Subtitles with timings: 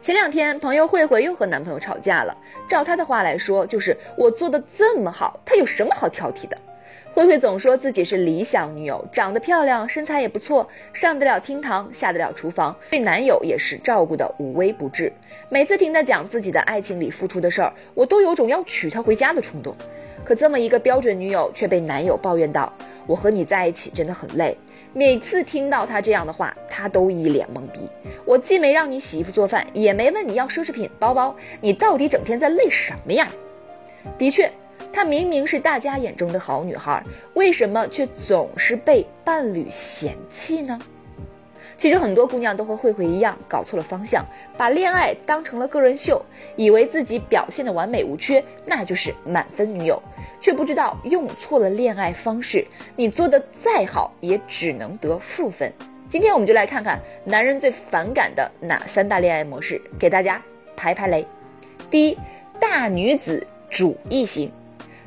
[0.00, 2.36] 前两天，朋友慧慧又和男朋友吵架了。
[2.68, 6.56] 照她的话来说，就是我做的这么好，他有什么好挑剔的？
[7.12, 15.12] 慧慧总说自己是理想女友，长得漂亮，身材也不错，上得了厅堂，下得了厨房，对男友也是照顾的无微不至。
[15.48, 19.74] 每次听她讲自己的爱情里付出的事儿，我都有种要娶她回家的冲动。
[20.24, 22.72] 可这么一个标准女友，却被男友抱怨道
[23.06, 24.56] ：“我和你在一起真的很累。”
[24.94, 27.80] 每次听到他这样的话，他都一脸懵逼。
[28.24, 33.28] 我既没让你洗衣服做饭，也没问你要奢侈品包包，你到底整天在累什么呀？
[34.16, 34.50] 的确，
[34.92, 37.02] 她明明是大家眼中的好女孩，
[37.34, 40.78] 为什么却总是被伴侣嫌弃呢？
[41.76, 44.24] 其实很多姑娘都和慧慧一样，搞错了方向，
[44.56, 46.20] 把恋爱当成了个人秀，
[46.56, 50.02] 以为自己表现的完美无缺，那就是满分女友，
[50.40, 55.72] 却不知道用错了恋爱方式，你做的再好也只能得负分。
[56.10, 60.42] 今天我们就来看看男人最反感的哪三大恋爱模式，给大家
[60.74, 61.24] 排排雷。
[61.88, 62.18] 第一，
[62.58, 64.50] 大女子主义型。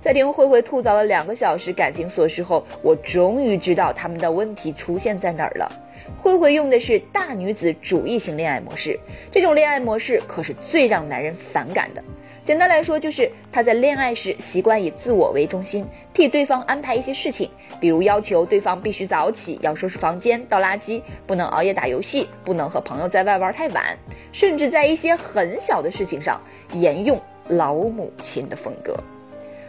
[0.00, 5.70] 在听慧慧吐槽了两个小时感情琐事后，我终于知道他们的问题出现在哪儿了。
[6.16, 8.98] 慧慧用的是大女子主义型恋爱模式，
[9.30, 12.02] 这种恋爱模式可是最让男人反感的。
[12.44, 23.98] 简单来说，就是她在恋爱时习惯以自我为中心，替对方安排一些事情，比如要求对方必须早起，要收拾房间、倒垃圾，不能熬夜打游戏，不能和朋友在外玩太晚，
[24.32, 26.40] 甚至在一些很小的事情上
[26.72, 28.96] 沿用老母亲的风格。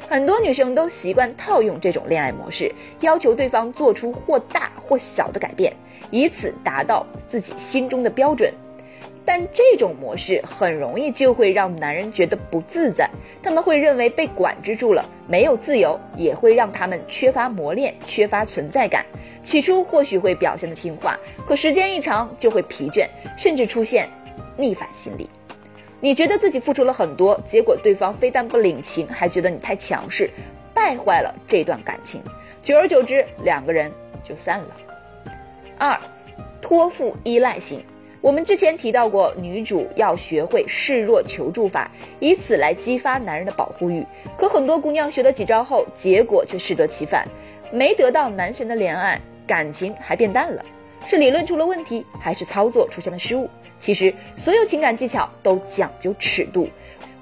[0.09, 5.71] 很多女生都习惯套用这种恋爱模式，要求对方做出或大或小的改变，
[6.09, 8.51] 以此达到自己心中的标准。
[9.23, 13.07] 但这种模式很容易就会让男人觉得不自在，
[13.43, 19.05] 他们会认为被管制住了，没有自由，也会让他们缺乏磨练，缺乏存在感。
[19.43, 23.07] 起初或许会表现的听话，可时间一长就会疲倦，
[23.37, 24.09] 甚至出现
[24.57, 25.29] 逆反心理。
[26.01, 30.29] 你觉得自己付出了很多，结果对方非但不领情，还觉得你太强势，
[30.73, 32.21] 败坏了这段感情。
[32.63, 33.91] 久而久之，两个人
[34.23, 34.77] 就散了。
[35.77, 35.99] 二，
[36.61, 37.83] 托付依赖型。
[38.21, 41.89] 我们之前提到过，女主要学会示弱求助法，
[42.19, 44.05] 以此来激发男人的保护欲。
[44.37, 47.25] 可很多姑娘学了几招后，结果却适得其反，
[47.71, 50.63] 没得到男神的怜爱，感情还变淡了。
[51.05, 53.49] 是理论出了问题，还是操作出现了失误？
[53.79, 56.67] 其实，所有情感技巧都讲究尺度，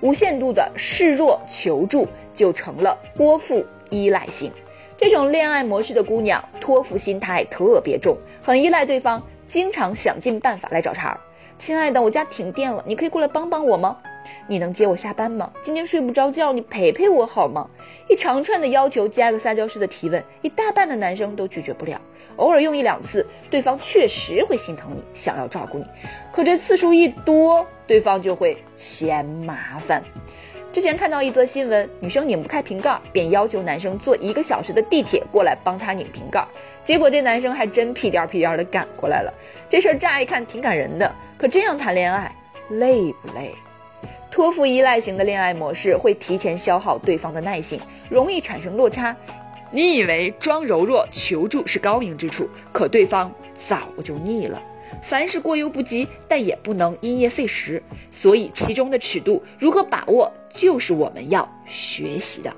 [0.01, 4.51] 无限度的示弱求助就成了托付依赖性。
[4.97, 11.17] 这种恋爱模式的姑娘，托付心态特别重，很依赖对方，经常想尽办法来找茬。
[11.59, 13.97] 亲爱的，我家停电了，你可以过来帮帮我吗？
[14.47, 15.51] 你能接我下班吗？
[15.61, 17.69] 今天睡不着觉，你陪陪我好吗？
[18.09, 21.99] 一长串的要求加个撒娇式的提问，一大半的男生都拒绝不了。
[22.37, 25.85] 偶尔用一两次，对方确实会心疼你，想要照顾你。
[26.31, 30.03] 可这次数一多，对方就会嫌麻烦。
[30.73, 36.45] 之前看到一则新闻，女生拧不开瓶盖，便要求男生坐一个小时的地铁过来帮她拧瓶盖。
[36.83, 39.33] 结果这男生还真屁颠屁颠的赶过来了。
[39.69, 42.31] 这事儿乍一看挺感人的，可这样谈恋爱
[42.69, 43.55] 累不累？
[44.29, 49.15] 托付依赖型的恋爱模式会提前消耗对方的耐性，容易产生落差。
[49.71, 54.61] 你以为装柔弱求助是高明之处，可对方早就腻了。
[55.01, 57.81] 凡事过犹不及，但也不能因噎废食。
[58.09, 62.55] 所以其中的尺度如何把握，就是我们要学习的。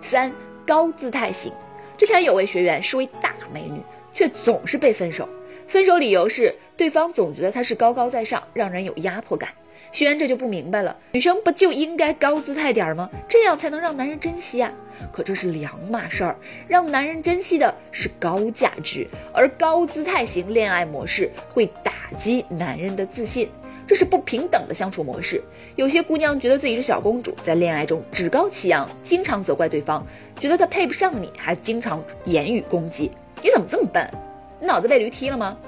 [0.00, 0.32] 三
[0.66, 1.52] 高姿态型，
[1.96, 3.80] 之前有位学员是位大美女，
[4.12, 5.28] 却总是被分手。
[5.66, 9.50] 分手理由是对方总觉得她是高高在上，让人有压迫感。
[9.90, 13.10] 学员这就不明白了，女生不就应该高姿态点吗？
[13.28, 14.72] 这样才能让男人珍惜啊！
[15.12, 23.50] 可这是两码事儿，让男人珍惜的是高价值，而高姿态型恋爱模式会打击男人的自信，
[23.86, 25.42] 这是不平等的相处模式。
[25.76, 30.06] 有些姑娘觉得自己是小公主，在恋爱中趾高气扬，经常责怪对方，
[30.40, 33.10] 觉得他配不上你，还经常言语攻击。
[33.42, 34.08] 你怎么这么笨？
[34.62, 35.58] 你脑子被驴踢了吗？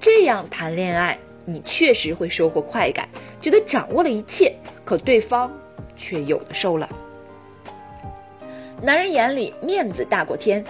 [0.00, 1.18] 这样谈恋爱。
[1.44, 3.06] 你确实会收获快感，
[3.38, 5.52] 觉得掌握了一切，可对方
[5.94, 6.88] 却有的受了。
[8.80, 10.64] 男人眼里面子大过天，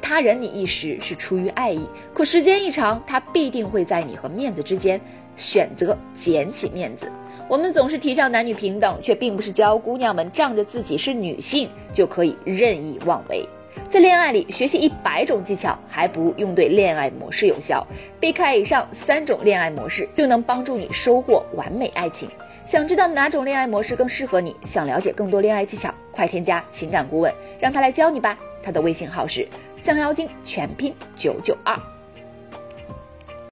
[0.00, 5.00] 他忍你一时是出于爱意，可时间一长，他必定会在你和面子之间
[5.34, 7.10] 选择捡起面子。
[7.48, 13.48] 我们总是提倡男女平等，却并不是教姑娘们仗着自己是女性就可以任意妄为。
[13.88, 17.86] 在恋爱里学习一百种技巧，还不如用对恋爱模式有效。
[18.18, 22.28] 避开以上三种恋爱模式，就能帮助你收获完美爱情。
[22.66, 24.54] 想知道哪种恋爱模式更适合你？
[24.64, 28.36] 想了解更多恋爱技巧，快添加情感顾问，让他来教你吧。
[28.62, 29.46] 他的微信号是
[29.80, 31.80] 降妖精全拼九九二。